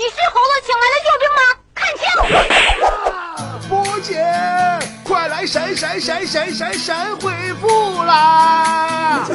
[0.00, 1.42] 你是猴子请来的救兵吗？
[1.76, 2.08] 看清！
[3.68, 4.16] 波姐，
[5.04, 9.26] 快来神神神神神神回复啦！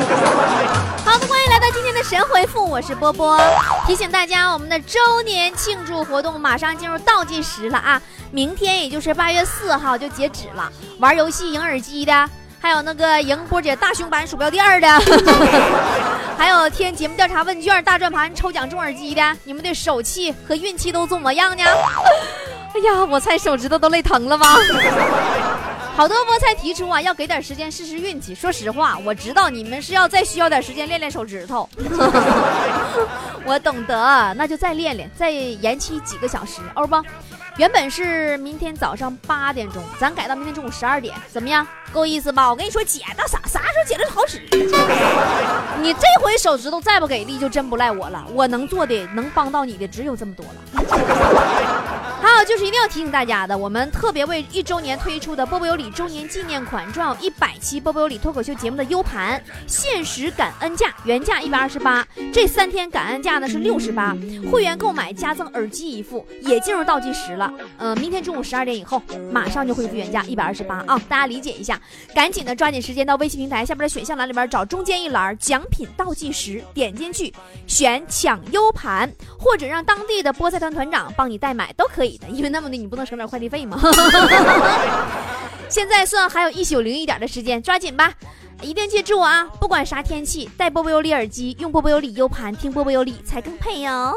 [1.06, 3.40] 好的，欢迎来到今天的神回复，我是波波。
[3.86, 8.02] 提醒大家，我们的周年庆祝活动马上进入倒计时了啊！
[8.32, 10.68] 明天也就是八月四号就截止了。
[11.00, 12.28] 玩游戏赢耳机的，
[12.66, 14.88] 还有那个赢波姐大胸版鼠标垫的，
[16.36, 21.64] 还有填节目调查问卷大转盘抽奖中耳机的，你们的手气和运气都怎么样呢？
[21.64, 24.56] 哎呀，我猜手指头都累疼了吧？
[25.96, 28.34] 好多菠菜提出啊，要给点时间试试运气。
[28.34, 31.70] 说实话，我知道你们是要再需要点时间练练手指头。
[33.46, 36.96] 我懂得，那就再练练，再延期几个小时，欧不？
[37.58, 41.66] 原本是明天早上八点钟，咱改到明天中午十二点，怎么样？
[41.94, 42.50] 够意思吧？
[42.50, 44.42] 我跟你说，姐到啥啥时候姐的好使？
[45.82, 48.26] 你这回手指头再不给力，就真不赖我了。
[48.34, 50.56] 我能做的，能帮到你的，只有这么多了。
[52.22, 64.14] 还有就是一定要提醒大家的，我们特别为一周年推出的波波有理周年纪念款，装有一百期波波有理脱口秀节目的 U 盘，限时感恩价，原价一百二十八，这三天感恩价呢是六十八，
[64.52, 67.45] 会员购买加赠耳机一副，也进入倒计时了。
[67.78, 69.02] 呃，明天中午十二点以后，
[69.32, 71.80] 马上就恢复原价一百二十八啊，大家理解一下，
[72.14, 77.34] 赶紧的抓紧时间到微信平台下边的选项栏里边找中间一栏奖品倒计时，点进去
[77.68, 82.28] 选抢 U 盘，或者让当地的菠菜团团长帮你代买都可以的。
[82.30, 83.80] 因为那么的，你不能省点快递费吗？
[85.68, 88.14] 现在算还有一宿零一点的时间，抓紧吧！
[88.62, 94.14] 一定记住啊，不管啥天气，带波波有理耳机，用波波有理 U 盘听波波有理才更配哟。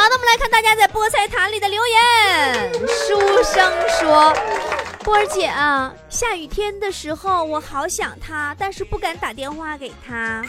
[0.00, 2.72] 好的，我们来看大家在菠菜坛里的留言。
[2.88, 3.70] 书生
[4.00, 4.34] 说
[5.04, 10.42] ：“波儿姐啊，下雨天的时候我好想他，但是不敢打电话给他。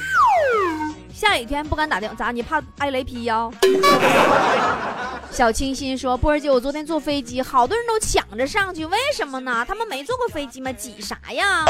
[1.13, 2.31] 下雨天不敢打电话，咋？
[2.31, 3.49] 你怕挨雷劈呀？”
[5.29, 9.65] 小清新说：“波儿姐，我昨天坐飞机，好多人都抢着上去，为什么呢？
[9.67, 10.71] 他们没坐过飞机吗？
[10.71, 11.65] 挤啥呀？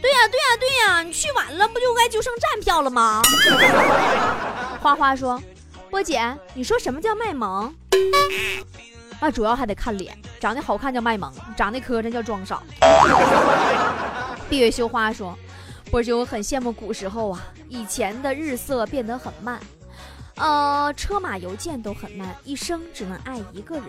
[0.00, 3.20] 对呀，对呀，对呀，你去晚了，不就该就剩站票了吗？”
[4.80, 5.42] 花花说
[5.90, 6.22] ：“波姐，
[6.54, 7.74] 你说什么叫卖萌？
[9.20, 12.62] 那，主要还得看脸，长得好看叫卖萌，长得磕碜叫装傻。”
[14.48, 15.36] 闭月羞花说
[15.90, 19.60] ：“波姐，我很羡慕古时候啊，以前的日色变得很慢。”
[20.38, 23.86] 呃，车马邮件都很慢，一生只能爱一个人。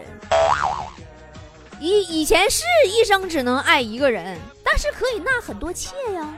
[1.82, 6.30] 以以前是一生只能爱一个人，但是可以纳很多妾呀。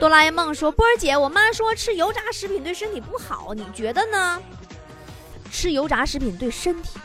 [0.00, 4.42] 哆啦 A 梦说：“波儿姐，我妈说吃油炸食品对身体不好，你觉得呢？”
[5.52, 6.98] 吃油炸食品对身体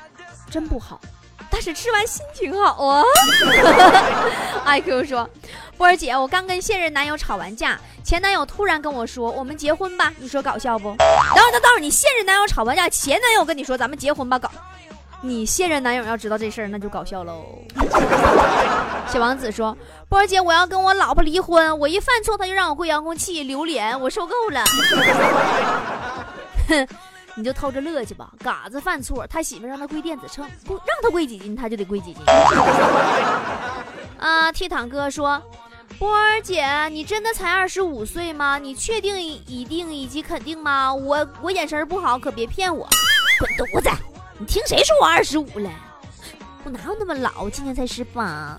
[0.50, 1.00] 真不好，
[1.52, 3.04] 但是吃完心情好啊。
[4.66, 5.30] i q 说。
[5.78, 10.94] 波儿姐，我刚跟现任男友吵完架，前男友突然跟我说：“我们结婚吧。”你说搞笑不？
[10.98, 14.52] 等会儿，等会儿，你现任男友吵完架，前男友跟你说：“咱们结婚吧。”搞，
[15.22, 17.46] 你现任男友要知道这事儿，那就搞笑喽。
[19.12, 19.75] 小王子说
[20.07, 24.63] ：“波儿姐，我要跟我老婆离婚，我一犯错他就让我跪遥控器榴莲，我受够了。”
[26.69, 26.88] 哼，
[27.35, 28.30] 你就偷着乐去吧。
[28.44, 32.24] 嘎子犯错，他媳妇让他跪电子秤，不让他跪几斤，他就得跪几斤。
[34.19, 35.41] 啊，倜傥哥说。
[35.97, 38.57] 波儿姐，你真的才二十五岁吗？
[38.57, 40.94] 你确定、一定以及肯定吗？
[40.94, 42.88] 我我眼神不好，可别骗我！
[43.40, 43.90] 滚犊子！
[44.41, 45.69] 你听谁说我二十五了？
[46.63, 47.50] 我哪有那么老？
[47.50, 48.55] 今年才十八。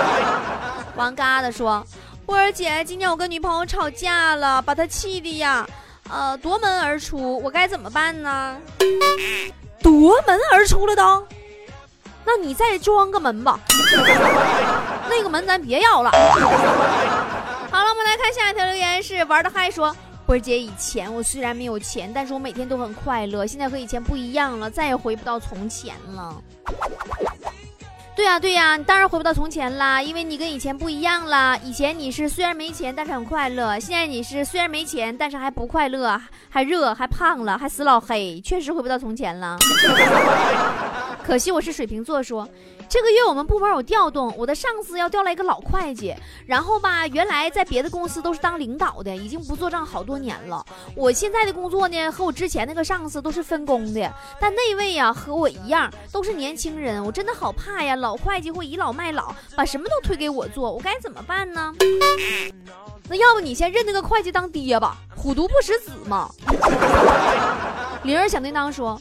[0.96, 1.86] 王嘎的说
[2.24, 5.66] ：“波儿姐，今天我跟女朋友吵架了，把她气的呀，
[6.08, 8.56] 呃，夺门而出，我该怎么办呢？”
[9.82, 11.26] 夺门而出了都？
[12.24, 13.60] 那你再装个门吧。
[15.10, 16.10] 那个门咱别要了。
[17.70, 19.94] 好了，我们来看下一条留言，是玩的嗨说，
[20.26, 23.46] 波姐，以前我虽然没有钱，但是我每天都很快乐。
[23.46, 26.42] 现在和以前不一样了，再也回不到从前了。
[28.16, 31.58] 对呀对呀，你当然回不到从前啦，因为你跟以前不一样了。
[31.64, 36.18] 以前你是虽然没钱，但是很快乐；现在你是虽然没钱，但是还不快乐，
[36.48, 39.58] 还热，还胖了，还死老黑，确实回不到从前了。
[41.24, 42.46] 可惜我是水瓶座，说。
[42.86, 46.14] 这个月我们部门有调动，我的上司要调来一个老会计，
[46.46, 50.64] 然后吧，原来在别的公司都是当领导的，已经不做账好多年了。
[50.94, 61.74] 我现在的工作呢，和我之前那个上司都是分工的，但那位呀和我一样，都是年轻人，我真的好怕呀，老会计会倚老卖老，把什么都推给我做，我该怎么办呢？
[63.08, 66.30] 那要不你先认那个会计当爹吧，虎毒不食子嘛。
[68.04, 69.00] 铃儿小叮当说。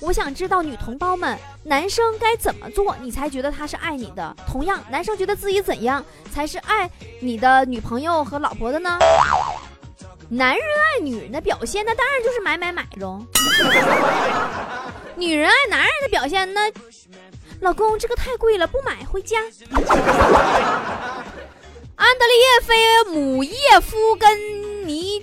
[0.00, 4.34] 我想知道女同胞们，男生该怎么做，你才觉得他是爱你的？
[4.46, 8.98] 同样，男生觉得自己怎样才是爱你的女朋友和老婆的呢？
[10.28, 13.20] 男人爱女人的表现，那当然就是买买买喽。
[15.16, 16.70] 女人爱男人的表现，那
[17.60, 19.38] 老公这个太贵了，不买回家。
[21.96, 24.16] 安德烈耶菲姆耶夫
[24.86, 25.22] 尼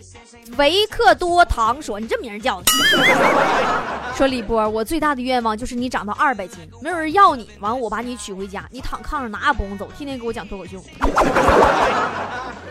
[0.58, 2.66] 维克多唐说：“你这名叫的。
[4.16, 10.84] ”说李波，我最大的愿望就是你长到二百斤，没有人要你，完我把你娶回家，你躺炕上哪也不用走，天天给我讲脱口秀。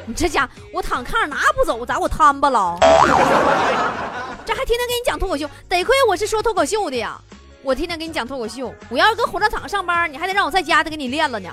[0.06, 2.76] 你这家我躺炕上哪也不走，咋我摊巴了？
[4.44, 7.20] 这还天天给你讲脱口秀，得亏我是说脱口秀的呀！
[7.62, 11.50] 我天天给你讲脱口秀，我要是搁火车场上班，你还得让我在家得给你练了呢。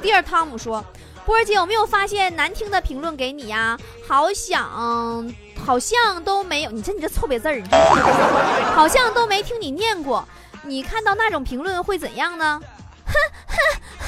[0.00, 0.84] 第二，汤姆说
[1.28, 3.76] ：“波儿姐有没有发现难听的评论给你呀？
[4.08, 5.30] 好想
[5.62, 7.62] 好像都没有，你这你这臭别字儿，
[8.74, 10.26] 好像都没听你念过。
[10.62, 12.58] 你看到那种评论会怎样呢？
[13.04, 13.12] 哼
[13.46, 13.58] 哼
[13.98, 14.06] 哼。”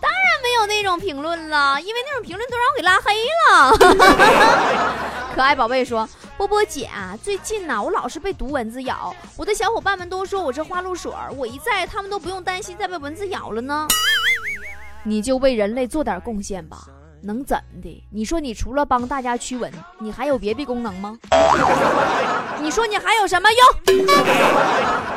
[0.00, 3.12] 当然没有那种评论了，因为那种评论都让我给拉黑
[3.50, 4.96] 了。
[5.36, 6.08] 可爱宝贝说
[6.38, 13.86] ：“波波姐啊，最近呢，我老是被毒蚊子咬，我的小伙伴们都说我这花露水，我一在，他们都不用担心再被蚊子咬了呢。
[15.02, 16.86] 你就为人类做点贡献吧，
[17.22, 18.04] 能怎的？
[18.10, 21.18] 你说你除了帮大家驱蚊，你还有别的功能吗？
[22.60, 24.06] 你说你还有什么用？”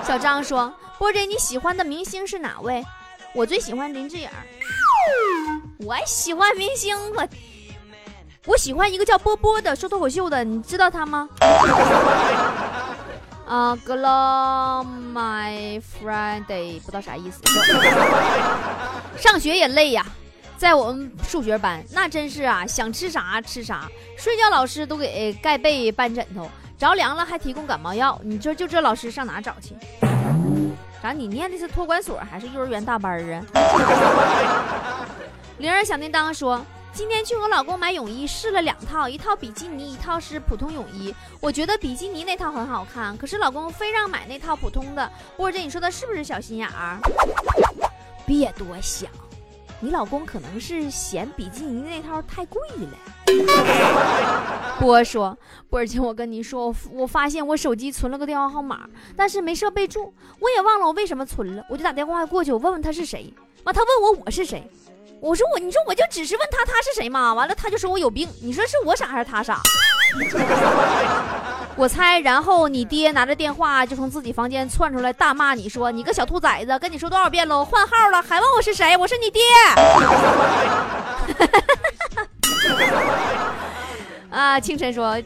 [0.06, 2.84] 小张说：“波姐，你喜欢的明星是哪位？”
[3.34, 4.30] 我最喜欢林志颖
[5.80, 7.28] 我喜欢明星，我
[8.46, 11.30] 我喜欢一个叫波波的说脱口秀的，你知道他吗？
[13.52, 17.42] 啊，glow my Friday，不知道啥意思。
[19.20, 20.06] 上学也累呀，
[20.56, 29.76] 在我们数学班，那真是啊，想吃啥吃啥，睡觉老师都给盖被搬枕头，着凉了还提供感冒药，你说就这老师上哪找去？
[31.02, 31.12] 啥？
[31.12, 33.44] 你念的是托管所还是幼儿园大班啊？
[35.60, 41.14] 铃儿响叮当说，今天去和老公买泳衣，试了两套，一套比基尼，一套是普通泳衣。
[41.40, 45.10] 我觉得比基尼那套很好看，可是老公非让买那套普通的。
[45.38, 47.00] 波姐，你说的是不是小心眼儿？
[48.26, 49.10] 别多想。
[49.80, 52.90] 你老公可能是嫌比基尼那套太贵了。
[54.80, 55.36] 波说
[55.72, 61.66] ：“波儿姐，我跟你说，我我发现我手机存了个电话号码，但是没设备注，我也忘了我为什么存了。
[61.70, 63.34] 我就打电话过去，我问问他是谁。
[63.64, 64.70] 完，他问我我是谁。
[65.22, 67.32] 我说我，你说我就只是问他他是谁嘛。
[67.32, 68.28] 完了，他就说我有病。
[68.42, 69.62] 你说是我傻还是他傻？”
[71.78, 78.98] 我猜，然后你爹拿着电话就从自己房间窜出来，大骂你说：“你个小兔崽子，跟你说多少遍喽，换号了还问我是谁？
[78.98, 79.42] 我是你爹。
[84.32, 84.60] ”啊！
[84.60, 85.22] 清晨说：“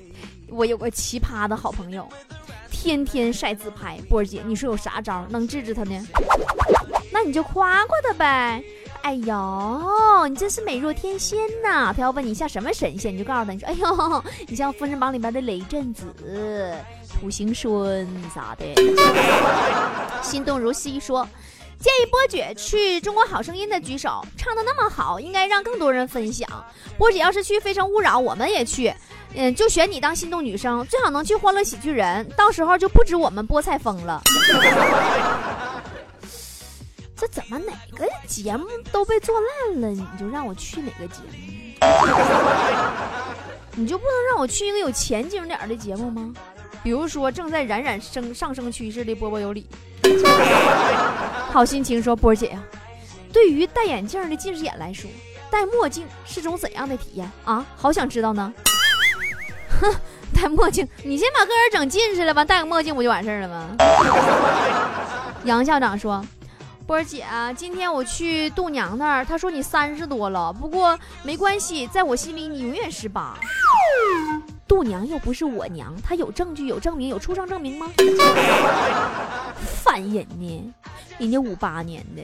[0.52, 2.06] 我有个奇葩的好朋友，
[2.70, 3.98] 天天晒自拍。
[4.10, 6.06] 波儿姐，你说有啥招能治治他呢？
[7.12, 8.62] 那你就夸夸他呗。”
[9.06, 11.94] 哎呦，你真是美若天仙呐！
[11.96, 16.08] 他要问你像什么神仙，你就告诉他，你说：“哎呦，你像《封神榜》里边的雷震子、
[17.08, 18.66] 土行孙啥的。
[20.24, 21.24] ”心动如昔说
[21.78, 26.50] ：“建议波姐去《中国好声音》的举手，唱的那么好，应该让更多人分享。
[26.98, 28.92] 波姐要是去《非诚勿扰》，我们也去，
[29.36, 34.20] 嗯，就选你当心动女生，最好能去《欢乐喜剧人》，到时候就不止我们菠菜疯了。”
[37.18, 39.88] 这怎么哪个节目都被做烂了？
[39.88, 41.34] 你就让我去哪个节目？
[43.78, 46.34] 你就不能让我去一个有前景点的节目吗？
[46.84, 49.66] 比如说正在冉冉升上升趋势的《波波有理》。
[51.52, 52.62] 好心情说波姐呀，
[53.32, 55.10] 对于戴眼镜的近视眼来说，
[55.50, 57.66] 戴墨镜是种怎样的体验啊？
[57.78, 58.54] 好想知道呢。
[59.80, 59.96] 哼，
[60.36, 63.70] 戴墨镜，你先把个人整近视了吧，戴个墨镜不就完事儿了吗？
[65.46, 66.24] 杨校长说。
[66.88, 67.26] 波儿姐，
[67.58, 73.36] 今天我去度娘那儿，她说你三十多了，不过没关系，在我心里你永远十八。
[74.68, 77.88] 度娘又不是我娘，她有证据、有证明、有出生证明吗？
[79.84, 80.74] 烦人呢，
[81.18, 82.22] 人家五八年的。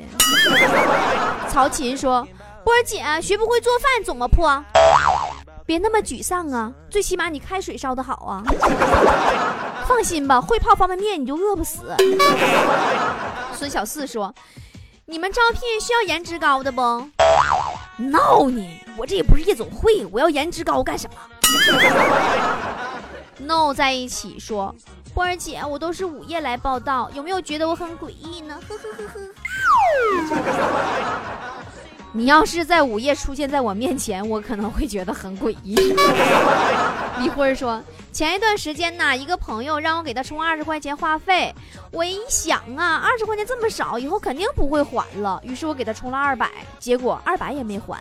[1.50, 2.27] 曹琴说
[2.63, 4.63] ：“波儿姐，学不会做饭怎么破？
[5.65, 8.44] 别那么沮丧啊，最起码你开水烧的好啊。
[9.88, 11.96] 放心吧，会泡方便面你就饿不死。”
[13.62, 14.34] 孙小四说
[15.06, 16.82] ：“你们招聘需要颜值高的不？
[17.98, 21.15] 闹你，我这也不是夜总会，我要颜值高干什么？”
[23.38, 24.75] No 在一起说
[25.13, 29.20] ：“花儿姐，我都是午夜来报道，有没有觉得我很诡异呢？”呵呵呵呵。
[32.13, 35.75] 你要是在午夜出现在我面前，我可能会觉得很诡异。
[37.20, 41.56] 李辉说，前一段时间呢，一个朋友让我给他充二十块钱话费，
[41.91, 46.50] 我一想啊，二十块钱这么少，以后肯定不会还了，于是我给他充了二百，
[46.80, 47.98] 结果二百也没还。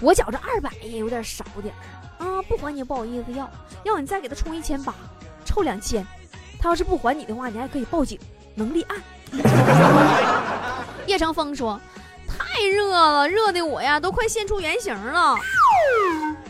[0.00, 3.50] 我觉着二百也有点少点儿啊，不还你不好意思要，
[3.84, 4.94] 要你再给他充一千八，
[5.44, 6.06] 凑两千。
[6.58, 8.18] 他要是不还你的话，你还可以报警，
[8.54, 8.96] 能立案。
[11.06, 11.97] 叶成峰说：“太
[12.58, 15.36] 太热了，热的我呀都快现出原形了。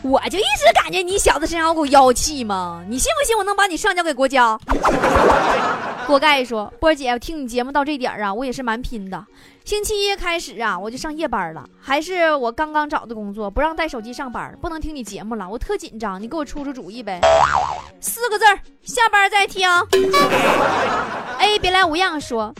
[0.01, 4.59] 我就一直感觉你小子身上有股妖气嘛，你信不信我能把你上交给国家？”
[6.07, 9.23] 锅盖说：“波姐，我听你节目到这点儿啊，我也是蛮拼的。
[9.63, 17.21] 星期一开始啊，我就上夜班了，还是我刚刚找的工作，不让带手机上班，不能听你节目了，我特紧张，你给我出出主意呗。
[18.01, 18.45] 四个字，
[18.81, 19.69] 下班再听。
[21.37, 22.51] A 别来无恙说，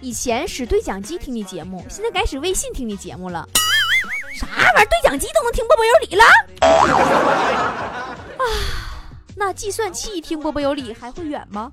[0.00, 3.46] 以前使对讲机听你节目，现在改使微信听你节目了。
[4.38, 4.84] 啥玩意儿？
[4.84, 6.24] 对讲机都能听波波有理了？
[8.36, 8.44] 啊，
[9.34, 11.72] 那计算器听波波有理还会远吗？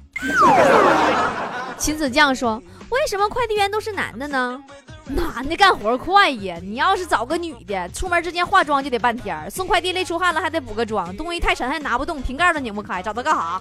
[1.78, 4.64] 秦子酱说：“为什么快递员都是男的呢？
[5.06, 6.58] 男的干活快呀！
[6.64, 13.60] 你要是找个女的，出门之前化妆就得半天送快递累出汗了还得补个妆，东西太沉还拿不动，瓶盖都拧不开，找他干啥？”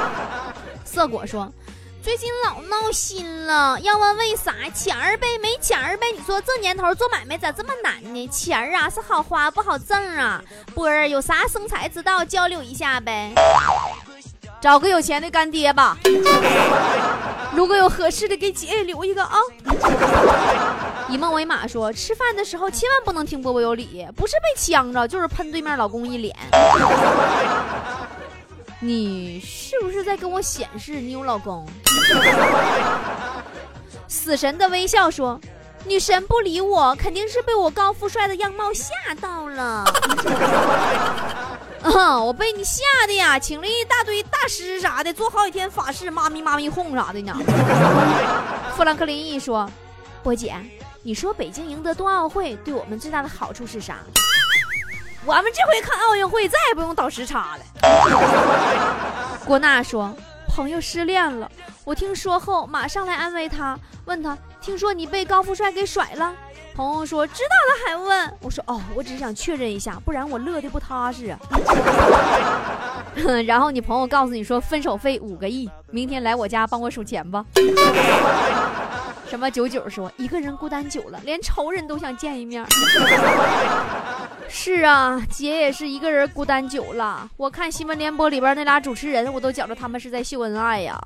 [0.86, 1.52] 色果说
[2.02, 4.54] ：“最近老闹心了，要问为啥？
[4.74, 6.06] 钱儿呗，没钱儿呗。
[6.10, 8.28] 你说这年头做买卖咋这么难呢？
[8.28, 10.42] 钱儿啊是好花不好挣啊。
[10.74, 13.32] 波儿有啥生财之道交流一下呗。”
[14.62, 15.96] 找个有钱的干爹吧，
[17.52, 19.36] 如果有合适的，给姐也留一个啊。
[21.08, 26.34] 以梦为马说，吃饭的时候千万不能听波波有理，不是被呛着，就是喷对面老公一脸。
[28.82, 31.68] 你是不是在跟我显示你有老公？
[34.08, 35.38] 死神的微笑说，
[35.84, 39.84] 女神不理我，肯定是被我高富帅的样貌吓到了。
[41.82, 42.18] 啊！
[42.24, 47.36] 我被你吓的呀，请了一大堆大师啥的，做好几天法事，妈咪妈咪哄啥的呢。
[48.76, 49.70] 富兰克林一说
[50.24, 50.56] ：“波姐，
[51.02, 53.98] 你说北京赢得冬奥会对我们最大的好处是啥？
[55.26, 57.64] 我们这回看奥运会再也不用倒时差了。”
[59.44, 60.14] 郭娜说
[60.48, 61.50] ：“朋友失恋了，
[61.84, 66.32] 我听说后马上来安慰他，问他：听说你被高富帅给甩了？
[66.74, 68.32] 朋友说：知道了还问？
[68.40, 71.38] 我说：哦，我只是想确认一下，不然我乐的不踏实啊。
[73.44, 77.44] 然后你朋友告诉你说，分手费五个亿，明天来我家帮我数钱吧。
[79.28, 82.64] 什么九九说，一个人孤单久了，连仇人都想见一面。
[84.52, 87.28] 是啊，姐也是一个人孤单久了。
[87.36, 91.00] 我看新闻联播里边那俩主持人，我都觉着他们是在秀恩爱呀。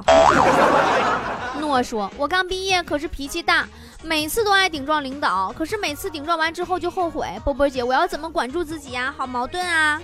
[1.60, 3.68] 诺说，我刚毕业，可是脾气大，
[4.02, 7.28] 每次都爱顶撞领导，可是每次顶撞完之后就后悔。
[7.44, 9.14] 波波姐，我要怎么管住自己呀？
[9.16, 10.00] 好矛盾啊！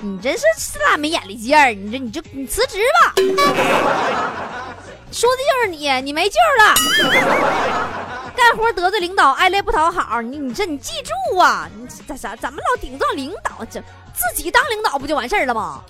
[0.00, 3.14] 你真是死拉没眼力劲儿，你这你这你辞职吧。
[5.12, 8.01] 说的就是你，你没救了。
[8.36, 10.20] 干活得罪领导，挨累不讨好。
[10.20, 11.68] 你你这你记住啊！
[11.76, 13.64] 你咋咋怎么老顶撞领导？
[13.70, 13.80] 这
[14.14, 15.80] 自己当领导不就完事儿了吗？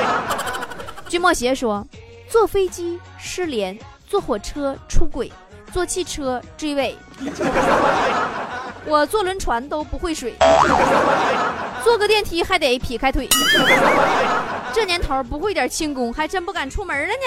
[1.08, 1.86] 君莫邪说：
[2.28, 5.32] 坐飞机失联，坐火车出轨，
[5.72, 6.96] 坐汽车追尾。
[8.86, 10.34] 我坐轮船都不会水，
[11.84, 13.28] 坐个电梯还得劈开腿。
[14.72, 17.18] 这年头不会点轻功，还真不敢出门了呢。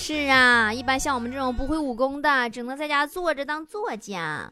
[0.00, 4.48] 是啊，一般像我们这种不会武功的，只能在家坐着当作家。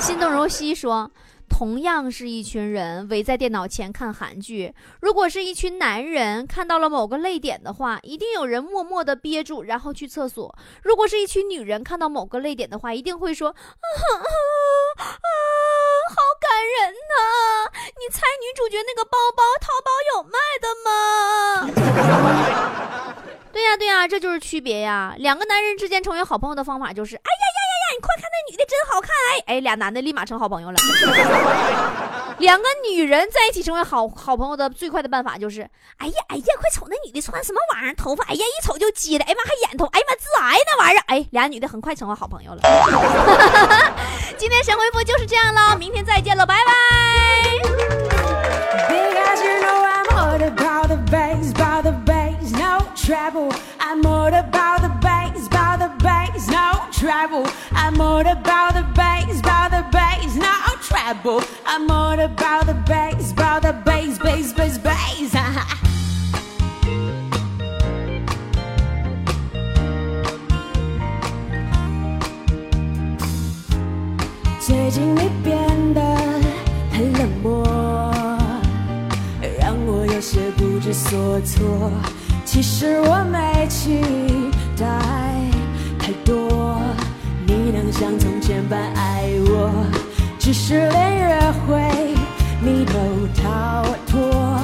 [0.00, 1.08] 心动如昔说
[1.48, 10.52] ：“同样是一群人围在电脑前看韩剧，如果是一群男人看到了某个泪点的话，一定有人默默的憋住，然后去厕所；
[10.82, 13.54] 如果是一群女人看到某个泪点的话，一定会说：啊，
[16.08, 17.70] 好感人呐！
[18.00, 20.94] 你猜女主角那个包包淘宝有卖的吗？”
[23.54, 25.14] 对呀对呀，这就是区别呀！
[25.18, 29.10] 两个男人之间成为好朋友的方法就是，哎呀呀呀呀，你快看那女的真好看！
[29.30, 30.76] 哎哎，俩男的立马成好朋友了。
[32.38, 35.62] 两个女人在一起成为好好朋友的最快的办法就是，
[35.98, 42.60] 哎呀哎呀，快瞅那女的穿什么玩意儿，头发，哎呀一瞅就接的，哎妈还眼头，哎妈致癌那玩意儿，哎，俩女的很快成为好朋友了。
[44.36, 48.03] 今天神回复就是这样了，明天再见了，拜拜。
[53.04, 53.52] Trouble.
[53.80, 57.46] I'm all about the bass, about the bass, no trouble.
[57.72, 61.42] I'm all about the bass, about the bass, no trouble.
[61.66, 65.34] I'm all about the bass, about the bass, bass, bass, bass.
[65.34, 65.84] Uh-huh.
[82.54, 84.00] 其实我没期
[84.78, 84.86] 待
[85.98, 86.80] 太多
[87.44, 89.72] 你能像从前般爱我
[90.38, 92.14] 只是连约会
[92.62, 94.60] 你都逃脱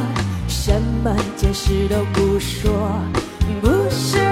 [0.46, 2.70] 什么解释都不说
[3.60, 4.29] 不是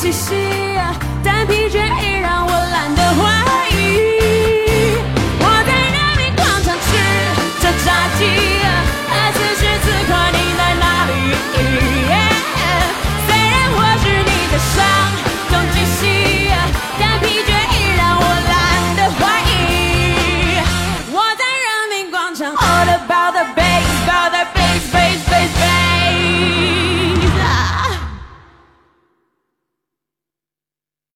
[0.00, 0.34] 气息，
[1.22, 1.89] 但疲倦。